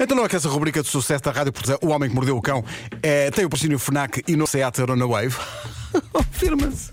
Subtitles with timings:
[0.00, 2.36] Então não é que essa rubrica de sucesso da rádio, porque O Homem que Mordeu
[2.36, 2.64] o Cão
[3.02, 5.36] é, tem o patrocínio FNAC e no Seat Arona Wave.
[6.32, 6.90] Firma-se.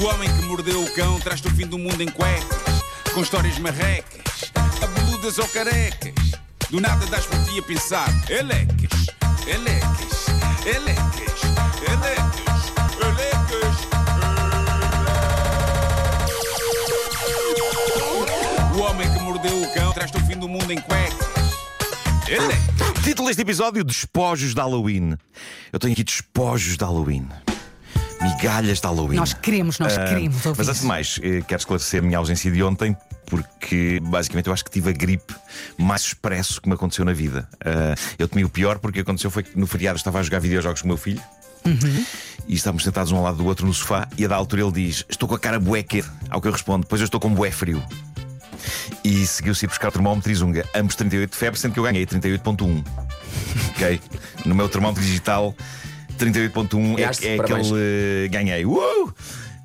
[0.00, 2.82] O homem que mordeu o cão traz-te o fim do mundo em cuecas,
[3.14, 4.52] com histórias marrecas,
[4.82, 6.12] abeludas ou carecas.
[6.70, 9.06] Do nada das por ti a pensar, elecas,
[9.46, 10.26] elecas,
[10.66, 11.42] elecas,
[11.88, 13.74] elecas, elecas.
[18.76, 21.23] O homem que mordeu o cão traz-te o fim do mundo em cuecas.
[22.28, 23.02] Elecas.
[23.02, 25.16] Título deste episódio: Despojos de Halloween.
[25.72, 27.28] Eu tenho aqui despojos de Halloween.
[28.20, 29.16] Migalhas de Halloween.
[29.16, 30.58] Nós queremos, nós Ah, queremos ouvir.
[30.58, 32.96] Mas antes de mais, eh, quero esclarecer a minha ausência de ontem,
[33.26, 35.34] porque basicamente eu acho que tive a gripe
[35.76, 37.46] mais expresso que me aconteceu na vida.
[37.64, 40.80] Ah, eu temi o pior porque aconteceu foi que no feriado estava a jogar videojogos
[40.80, 41.20] com o meu filho.
[41.66, 42.04] Uhum.
[42.46, 44.72] E estávamos sentados um ao lado do outro no sofá e a da altura ele
[44.72, 47.30] diz: Estou com a cara bué quente." Ao que eu respondo: Pois eu estou com
[47.34, 47.82] bué frio.
[49.04, 50.64] E seguiu-se a ir buscar o termómetro e zunga.
[50.74, 52.84] Ambos 38 de febre, sendo que eu ganhei 38.1.
[53.70, 54.00] ok?
[54.46, 55.54] No meu termómetro digital,
[56.18, 57.66] 38.1 Ganhaste, é, é parabéns.
[57.68, 57.80] aquele.
[58.24, 58.64] eh, ganhei.
[58.64, 59.12] Uh!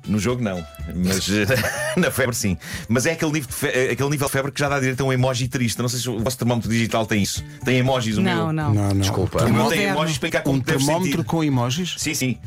[0.08, 0.64] No jogo não,
[1.04, 1.44] mas eh,
[1.94, 2.56] na febre sim.
[2.88, 5.02] Mas é aquele nível, de fe- eh, aquele nível de febre que já dá direito
[5.02, 5.78] a um emoji triste.
[5.78, 7.44] Não sei se o vosso termómetro digital tem isso.
[7.64, 8.52] Tem emojis o Não, meu.
[8.52, 8.74] não.
[8.74, 8.98] Não, não.
[9.00, 9.44] Desculpa.
[9.44, 11.24] O meu tem emojis para indicar como Um termómetro sentir.
[11.24, 12.38] com emojis Sim, sim.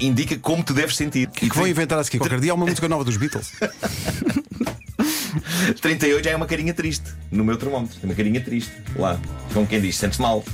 [0.00, 1.28] Indica como te deves sentir.
[1.42, 2.18] e que vão inventar a seguir.
[2.18, 3.52] Qualquer dia há uma música nova dos Beatles.
[5.80, 7.04] 38 já é uma carinha triste.
[7.30, 7.96] No meu termómetro.
[8.00, 8.72] Tem uma carinha triste.
[8.96, 9.18] Lá.
[9.52, 10.44] Como quem diz, sentes mal.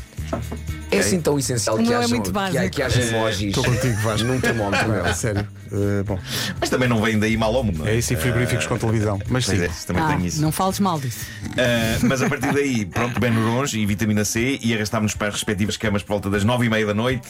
[0.92, 2.70] É assim tão essencial que meu é que, básico.
[2.70, 4.26] que haja emojis Estou contigo, Vasco.
[4.28, 4.88] num termómetro.
[4.88, 5.04] meu.
[5.04, 5.46] É sério.
[5.72, 6.18] Eh, bom,
[6.60, 7.78] Mas também não vem daí mal ao mundo.
[7.78, 9.18] não é isso e frigoríficos com televisão.
[9.28, 9.64] Mas Pois sim.
[9.64, 10.40] é, também Ah, tenho isso.
[10.40, 11.26] não fales mal disso.
[11.58, 15.76] Ah, mas a partir daí, pronto, Benurons e vitamina C e arrastámos-nos para as respectivas
[15.76, 17.26] camas por volta das nove e meia da noite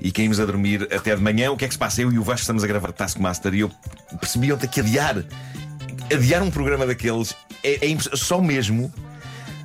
[0.00, 1.50] e caímos a dormir até de manhã.
[1.52, 2.00] O que é que se passa?
[2.00, 3.70] Eu e o Vasco estamos a gravar Taskmaster e eu
[4.18, 5.22] percebi ontem que adiar,
[6.12, 8.92] adiar um programa daqueles é, é só mesmo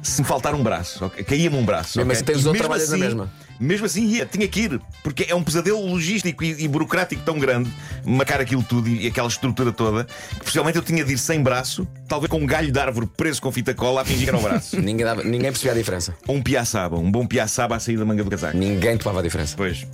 [0.01, 1.03] se me faltar um braço.
[1.05, 1.23] ok?
[1.23, 1.97] Caía-me um braço.
[1.97, 2.15] Mesmo ok?
[2.15, 3.33] assim tens E outro mesmo trabalho na mesma.
[3.57, 7.39] Mesmo assim ia, tinha que ir, porque é um pesadelo logístico e, e burocrático tão
[7.39, 7.71] grande,
[8.05, 11.88] marcar aquilo tudo e, aquela estrutura toda, que possivelmente eu tinha de ir sem braço,
[12.06, 14.41] talvez com um galho de árvore preso com fita cola a fingir que era o
[14.41, 14.75] braço.
[14.81, 16.13] Ninguém, dava- ninguém percebia a diferença.
[16.27, 18.57] Um piaçaba, um bom piaçaba a sair da manga do casaco.
[18.57, 19.53] Ninguém tomava a diferença.
[19.56, 19.88] Pois.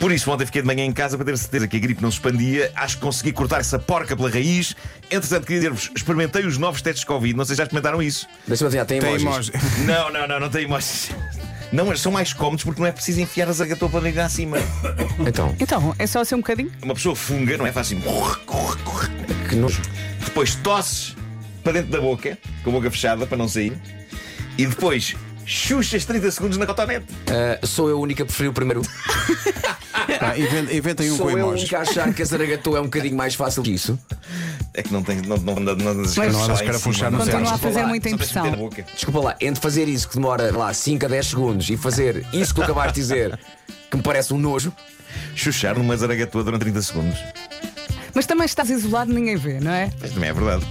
[0.00, 2.10] Por isso, ontem fiquei de manhã em casa para ter certeza que a gripe não
[2.10, 2.70] se expandia.
[2.74, 4.74] Acho que consegui cortar essa porca pela raiz.
[5.10, 7.36] Entretanto, queria dizer-vos: experimentei os novos testes de Covid.
[7.36, 8.26] Não sei se já experimentaram isso.
[8.46, 9.50] Deixa-me adivinhar, tem Tem emojis.
[9.54, 9.84] emoji.
[9.86, 11.10] Não, não, não, não tem emojis.
[11.72, 14.58] Não, mas são mais cómodos porque não é preciso enfiar a zagatou para ligar acima.
[15.26, 16.70] Então, Então, é só ser um bocadinho?
[16.82, 17.98] Uma pessoa funga, não é fácil.
[19.48, 19.82] que nojo.
[20.24, 21.16] Depois tosses
[21.62, 23.72] para dentro da boca, com a boca fechada para não sair.
[24.56, 27.06] E depois chuchas 30 segundos na cotonete.
[27.28, 28.82] Ah, sou eu a única a preferir o primeiro.
[30.36, 31.62] Inven- Inventem um sou eu a emojis.
[31.62, 33.98] única a achar que a zaragatua é um bocadinho mais fácil que isso.
[34.72, 35.20] É que não tem.
[35.22, 37.54] Não, não, não, não, Mas- Não andas a puxar no Continua céu.
[37.54, 38.70] a fazer muita impressão.
[38.94, 42.52] Desculpa lá, entre fazer isso que demora lá 5 a 10 segundos e fazer isso
[42.54, 43.38] que tu acabaste de dizer,
[43.90, 44.72] que me parece um nojo,
[45.36, 47.18] Chuchar numa zaragatua durante 30 segundos.
[48.12, 49.90] Mas também estás isolado, ninguém vê, não é?
[50.00, 50.66] Mas também é verdade.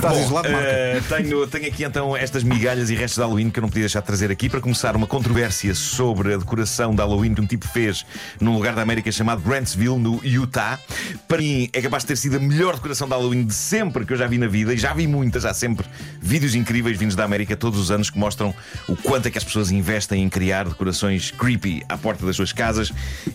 [0.00, 0.66] Estás Bom, isolado, marca.
[0.66, 3.82] eh, tenho, tenho aqui então estas migalhas e restos de Halloween que eu não podia
[3.82, 7.46] deixar de trazer aqui para começar uma controvérsia sobre a decoração de Halloween que um
[7.46, 8.06] tipo fez
[8.40, 10.78] num lugar da América chamado Grantsville, no Utah.
[11.28, 14.14] Para mim é capaz de ter sido a melhor decoração de Halloween de sempre que
[14.14, 15.84] eu já vi na vida e já vi muitas, há sempre
[16.18, 18.54] vídeos incríveis vindos da América todos os anos que mostram
[18.88, 22.54] o quanto é que as pessoas investem em criar decorações creepy à porta das suas
[22.54, 22.90] casas.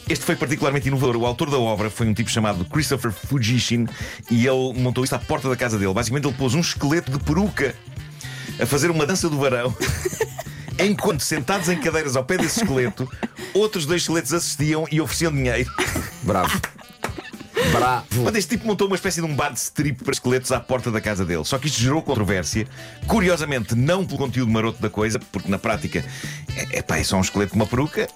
[0.10, 1.16] Este foi particularmente inovador.
[1.16, 3.86] O autor da obra foi um tipo chamado Christopher Fujishin
[4.32, 5.94] e ele montou isto à porta da casa dele.
[5.94, 7.76] Basicamente, ele pôs um esqueleto de peruca
[8.60, 9.76] a fazer uma dança do varão.
[10.80, 13.10] Enquanto sentados em cadeiras ao pé desse esqueleto,
[13.54, 15.70] outros dois esqueletos assistiam e ofereciam dinheiro.
[16.24, 16.60] bravo.
[17.72, 18.24] Bravo.
[18.24, 20.92] Quando este tipo montou uma espécie de um bar de strip para esqueletos à porta
[20.92, 21.44] da casa dele.
[21.46, 22.68] Só que isto gerou controvérsia.
[23.08, 26.04] Curiosamente, não pelo conteúdo maroto da coisa, porque na prática
[26.56, 28.08] é, é, pá, é só um esqueleto com uma peruca,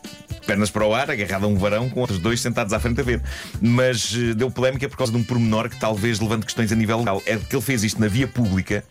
[0.45, 3.03] pernas para o ar, agarrado a um varão, com outros dois sentados à frente a
[3.03, 3.21] ver.
[3.61, 6.99] Mas eh, deu polémica por causa de um pormenor que talvez levante questões a nível
[6.99, 7.21] legal.
[7.25, 8.83] É que ele fez isto na via pública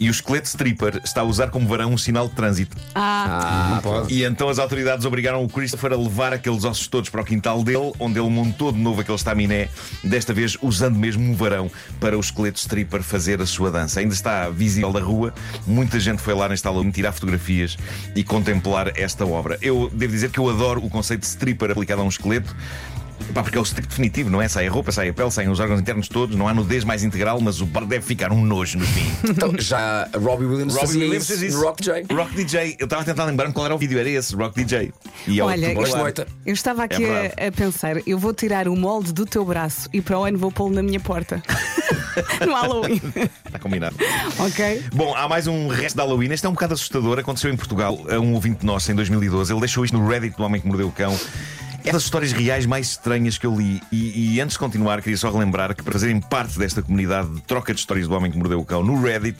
[0.00, 2.76] e o esqueleto stripper está a usar como varão um sinal de trânsito.
[2.94, 4.12] Ah, Ah, pode.
[4.12, 7.62] E então as autoridades obrigaram o Christopher a levar aqueles ossos todos para o quintal
[7.62, 9.68] dele, onde ele montou de novo aquele estaminé,
[10.04, 11.70] desta vez usando mesmo um varão
[12.00, 14.00] para o esqueleto stripper fazer a sua dança.
[14.00, 15.32] Ainda está visível da rua,
[15.66, 17.76] muita gente foi lá neste Halloween tirar fotografias
[18.14, 19.58] e contemplar esta obra.
[19.60, 22.54] Eu devo dizer que eu adoro o conceito de stripper aplicado a um esqueleto.
[23.32, 24.46] Pá, porque é o strip definitivo, não é?
[24.48, 27.02] Sai a roupa, sai a pele, saem os órgãos internos todos, não há nudez mais
[27.02, 29.04] integral, mas o bar deve ficar um nojo no fim.
[29.34, 31.60] Então, já Robbie Williams Robbie fazia Williams isso, isso.
[31.60, 32.04] Rock J.
[32.14, 32.76] Rock DJ.
[32.78, 34.92] Eu estava a tentar lembrar-me qual era o vídeo, era esse, Rock DJ.
[35.26, 38.68] E é o Olha, eu- eu estava aqui É a, a pensar, eu vou tirar
[38.68, 41.42] o molde do teu braço e para o ano vou pô-lo na minha porta.
[42.46, 43.00] No Halloween.
[43.44, 43.96] Está combinado.
[44.38, 44.84] ok.
[44.94, 46.30] Bom, há mais um resto de Halloween.
[46.32, 47.18] Este é um bocado assustador.
[47.18, 49.52] Aconteceu em Portugal a um ouvinte nosso em 2012.
[49.52, 51.18] Ele deixou isto no Reddit do Homem que Mordeu o Cão.
[51.86, 53.78] É das histórias reais mais estranhas que eu li.
[53.92, 57.42] E, e antes de continuar, queria só relembrar que para fazerem parte desta comunidade de
[57.42, 59.36] troca de histórias do Homem que Mordeu o Cão no Reddit,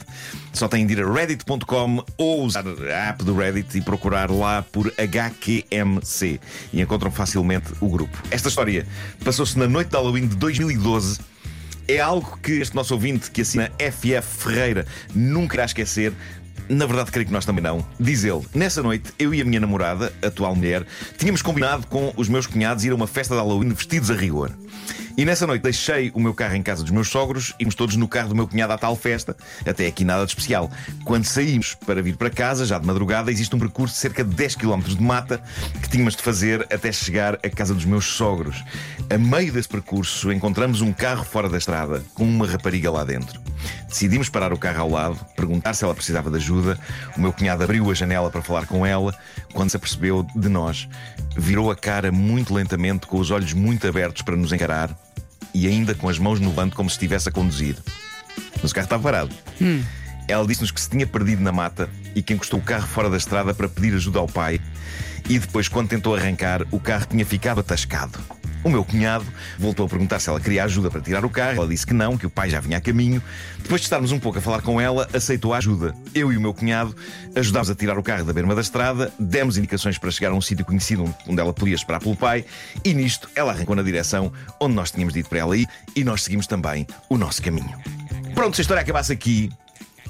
[0.53, 4.61] só têm de ir a reddit.com ou usar a app do Reddit e procurar lá
[4.61, 6.39] por HQMC.
[6.71, 8.15] E encontram facilmente o grupo.
[8.29, 8.85] Esta história
[9.23, 11.17] passou-se na noite de Halloween de 2012.
[11.87, 16.13] É algo que este nosso ouvinte, que assina FF Ferreira, nunca irá esquecer.
[16.67, 17.85] Na verdade, creio que nós também não.
[17.99, 20.85] Diz ele: Nessa noite, eu e a minha namorada, atual mulher,
[21.17, 24.51] tínhamos combinado com os meus cunhados ir a uma festa de Halloween vestidos a rigor.
[25.17, 28.07] E nessa noite deixei o meu carro em casa dos meus sogros íamos todos no
[28.07, 29.35] carro do meu cunhado à tal festa.
[29.65, 30.69] Até aqui nada de especial.
[31.03, 34.33] Quando saímos para vir para casa, já de madrugada, existe um percurso de cerca de
[34.35, 35.41] 10 km de mata
[35.81, 38.63] que tínhamos de fazer até chegar à casa dos meus sogros.
[39.09, 43.39] A meio desse percurso, encontramos um carro fora da estrada com uma rapariga lá dentro.
[43.87, 46.77] Decidimos parar o carro ao lado, perguntar se ela precisava de ajuda.
[47.17, 49.15] O meu cunhado abriu a janela para falar com ela.
[49.53, 50.87] Quando se apercebeu de nós,
[51.37, 54.64] virou a cara muito lentamente, com os olhos muito abertos para nos encarar
[55.53, 57.77] e ainda com as mãos no volante como se estivesse a conduzir.
[58.61, 59.35] Mas o carro estava parado.
[60.27, 63.17] Ela disse-nos que se tinha perdido na mata e que encostou o carro fora da
[63.17, 64.59] estrada para pedir ajuda ao pai.
[65.29, 68.19] E depois, quando tentou arrancar, o carro tinha ficado atascado.
[68.65, 69.23] O meu cunhado
[69.59, 71.57] voltou a perguntar se ela queria ajuda para tirar o carro.
[71.57, 73.21] Ela disse que não, que o pai já vinha a caminho.
[73.59, 75.93] Depois de estarmos um pouco a falar com ela, aceitou a ajuda.
[76.15, 76.95] Eu e o meu cunhado
[77.35, 80.41] ajudámos a tirar o carro da berma da estrada, demos indicações para chegar a um
[80.41, 82.43] sítio conhecido onde ela podia esperar pelo pai,
[82.83, 86.23] e nisto ela arrancou na direção onde nós tínhamos dito para ela ir e nós
[86.23, 87.77] seguimos também o nosso caminho.
[88.33, 89.51] Pronto, se a história acabasse aqui,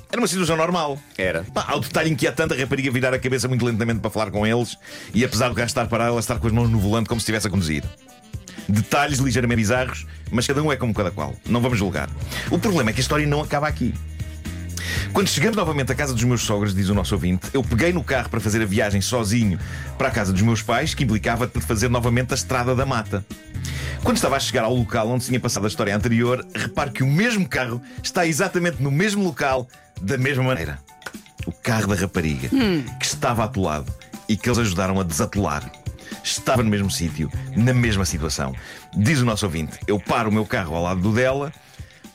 [0.09, 0.97] era uma situação normal.
[1.17, 1.43] Era.
[1.53, 4.47] Pá, há o detalhe inquietante a rapariga virar a cabeça muito lentamente para falar com
[4.47, 4.77] eles
[5.13, 7.25] e apesar do carro estar parado, ela estar com as mãos no volante como se
[7.25, 7.83] estivesse a conduzir.
[8.67, 11.35] Detalhes ligeiramente bizarros, mas cada um é como cada qual.
[11.47, 12.09] Não vamos julgar.
[12.49, 13.93] O problema é que a história não acaba aqui.
[15.13, 18.03] Quando chegamos novamente à casa dos meus sogros, diz o nosso ouvinte, eu peguei no
[18.03, 19.57] carro para fazer a viagem sozinho
[19.97, 22.85] para a casa dos meus pais, que implicava ter de fazer novamente a estrada da
[22.85, 23.25] mata.
[24.03, 27.07] Quando estava a chegar ao local onde tinha passado a história anterior, reparo que o
[27.07, 29.67] mesmo carro está exatamente no mesmo local,
[30.01, 30.79] da mesma maneira.
[31.45, 32.49] O carro da rapariga,
[32.99, 33.91] que estava atolado
[34.27, 35.71] e que eles ajudaram a desatolar.
[36.25, 38.55] Estava no mesmo sítio, na mesma situação.
[38.97, 41.53] Diz o nosso ouvinte: eu paro o meu carro ao lado do dela,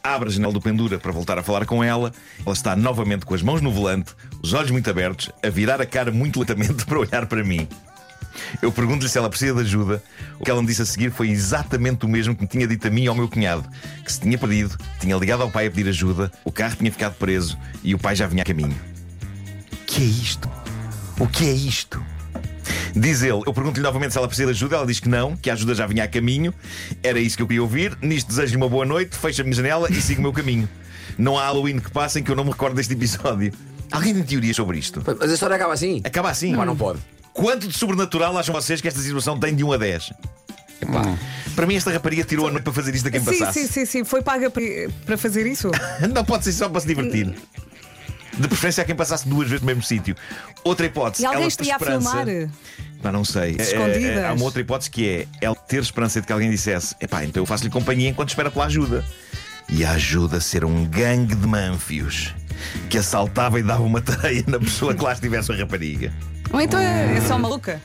[0.02, 2.12] abro a janela do pendura para voltar a falar com ela.
[2.44, 4.12] Ela está novamente com as mãos no volante,
[4.42, 7.68] os olhos muito abertos, a virar a cara muito lentamente para olhar para mim.
[8.60, 10.02] Eu pergunto-lhe se ela precisa de ajuda.
[10.40, 12.88] O que ela me disse a seguir foi exatamente o mesmo que me tinha dito
[12.88, 13.64] a mim e ao meu cunhado:
[14.04, 17.14] que se tinha perdido, tinha ligado ao pai a pedir ajuda, o carro tinha ficado
[17.14, 18.76] preso e o pai já vinha a caminho.
[19.72, 20.50] O que é isto?
[21.16, 22.02] O que é isto?
[22.94, 24.76] Diz ele, eu pergunto-lhe novamente se ela precisa de ajuda.
[24.76, 26.52] Ela diz que não, que a ajuda já vinha a caminho.
[27.02, 27.96] Era isso que eu queria ouvir.
[28.02, 30.68] Nisto desejo-lhe uma boa noite, fecho a minha janela e sigo o meu caminho.
[31.18, 33.52] Não há Halloween que passe em que eu não me recordo deste episódio.
[33.90, 35.02] Alguém tem teorias sobre isto?
[35.18, 36.00] Mas a história acaba assim.
[36.04, 36.54] Acaba assim.
[36.54, 37.00] Pá, não pode.
[37.32, 40.12] Quanto de sobrenatural acham vocês que esta situação tem de 1 a 10?
[41.54, 43.60] Para mim, esta rapariga tirou a noite para fazer isto a quem Sim, passasse.
[43.60, 44.04] sim, sim, sim.
[44.04, 44.62] Foi paga para
[45.04, 45.70] para fazer isso?
[46.14, 47.34] Não pode ser só para se divertir.
[48.38, 50.14] De preferência a quem passasse duas vezes no mesmo sítio.
[50.64, 51.22] Outra hipótese.
[51.22, 52.26] E alguém ela estaria a filmar?
[53.02, 53.56] Pá, não sei.
[53.58, 54.02] É, Escondidas.
[54.18, 57.24] é, há uma outra hipótese que é ela ter esperança de que alguém dissesse: epá,
[57.24, 59.04] então eu faço-lhe companhia enquanto espera pela ajuda.
[59.68, 62.34] E a ajuda ser um gangue de manfios
[62.88, 66.12] que assaltava e dava uma tareia na pessoa que lá estivesse a rapariga.
[66.52, 67.80] Ou então é, é só maluca?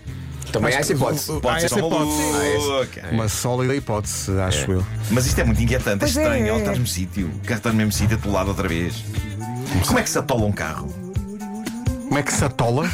[0.51, 1.39] Também há essa hipótese.
[1.39, 2.99] Pode ser essa só hipótese.
[3.11, 4.85] Uma sólida hipótese, acho eu.
[5.11, 6.45] Mas isto é muito inquietante, é Pois é, estranho.
[6.45, 6.49] é.
[6.49, 9.03] Ela está no mesmo sítio, o carro está no mesmo sítio, atolado outra vez.
[9.87, 10.87] Como é que se atola um carro?
[12.07, 12.87] Como é que se atola?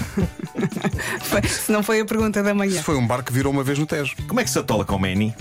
[1.21, 2.77] Foi- Se não foi a pergunta da manhã.
[2.77, 4.15] Se foi um barco que virou uma vez no Tejo.
[4.27, 5.35] Como é que se atola com o Manny?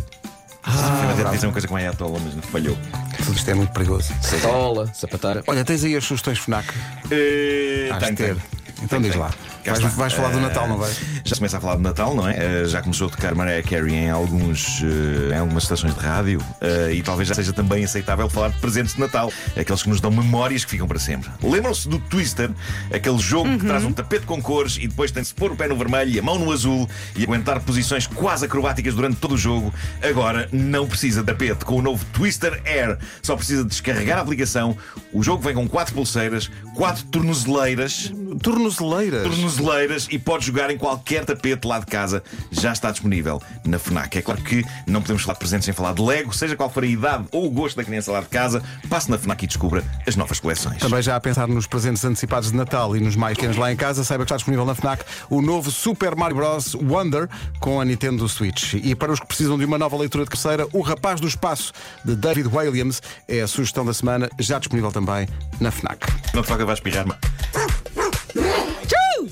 [0.63, 2.77] Ah, deve dizer uma coisa como é a atola, mas não falhou.
[3.25, 4.13] Tudo isto é muito perigoso.
[4.21, 5.43] Satola, sapateira.
[5.47, 6.69] Olha, tens aí as sugestões FNAC.
[6.71, 8.37] Uh, Has de ter.
[8.83, 9.31] Então diz lá.
[9.65, 10.99] Cá Vais, vais falar do Eh, Natal, não vais?
[11.23, 12.63] Já se começa a falar do Natal, não é?
[12.63, 16.43] Eh, já começou a tocar Mariah Carey em, alguns, eh, em algumas estações de rádio
[16.63, 20.01] eh, e talvez já seja também aceitável falar de presentes de Natal, aqueles que nos
[20.01, 21.29] dão memórias que ficam para sempre.
[21.43, 22.51] Lembram-se do Twister,
[22.93, 25.57] aquele jogo que traz um tapete com cores e depois tem de se pôr o
[25.57, 29.35] pé no vermelho e a mão no azul e aguentar posições quase acrobáticas durante todo
[29.35, 29.75] o jogo.
[30.03, 34.23] Agora não precisa de tapete com o novo Twister Air, só precisa de descarregar a
[34.23, 34.75] aplicação.
[35.13, 38.11] O jogo vem com quatro pulseiras, quatro tornozeleiras.
[38.43, 39.23] Tornozeleira tornozeleiras.
[39.23, 42.23] tornozeleiras e pode jogar em qualquer tapete lá de casa.
[42.50, 44.19] Já está disponível na FNAC.
[44.19, 46.83] É claro que não podemos falar de presentes sem falar de Lego, seja qual for
[46.83, 49.85] a idade ou o gosto da criança lá de casa, passe na FNAC e descubra
[50.07, 50.79] as novas coleções.
[50.79, 53.77] Também já a pensar nos presentes antecipados de Natal e nos mais pequenos lá em
[53.77, 56.75] casa, saiba que está disponível na FNAC o novo Super Mario Bros.
[56.75, 58.75] Wonder com a Nintendo Switch.
[58.75, 61.73] E para os que precisam de uma nova leitura de terceira, O Rapaz do Espaço,
[62.05, 65.29] de David Williams, é a sugestão da semana, já disponível também
[65.61, 66.07] na FNAC.
[66.35, 67.19] Não te toca, vais mas.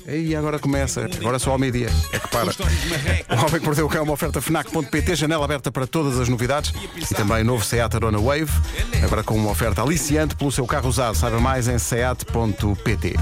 [0.07, 1.89] E agora começa, agora só ao meio-dia.
[2.11, 2.49] É que para.
[2.49, 6.27] O Homem que Mordeu o Cão é uma oferta FNAC.pt, janela aberta para todas as
[6.29, 8.51] novidades e também novo Seat Arona Wave,
[9.03, 11.15] agora com uma oferta aliciante pelo seu carro usado.
[11.15, 13.15] Saiba mais em seat.pt.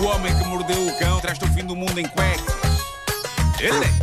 [0.00, 2.54] O homem que mordeu o cão traz-te o fim do mundo em cuecas.
[3.60, 4.00] Ele é